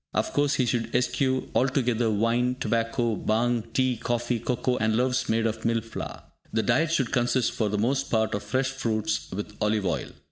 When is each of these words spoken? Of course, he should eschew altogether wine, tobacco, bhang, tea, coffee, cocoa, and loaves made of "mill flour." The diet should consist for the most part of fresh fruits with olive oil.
Of 0.15 0.33
course, 0.33 0.55
he 0.55 0.65
should 0.65 0.95
eschew 0.95 1.51
altogether 1.53 2.09
wine, 2.09 2.55
tobacco, 2.59 3.15
bhang, 3.15 3.71
tea, 3.71 3.97
coffee, 3.97 4.39
cocoa, 4.39 4.77
and 4.77 4.95
loaves 4.97 5.29
made 5.29 5.45
of 5.45 5.63
"mill 5.63 5.81
flour." 5.81 6.23
The 6.51 6.63
diet 6.63 6.91
should 6.91 7.11
consist 7.11 7.51
for 7.51 7.69
the 7.69 7.77
most 7.77 8.09
part 8.09 8.33
of 8.33 8.41
fresh 8.41 8.71
fruits 8.71 9.27
with 9.31 9.55
olive 9.61 9.85
oil. 9.85 10.09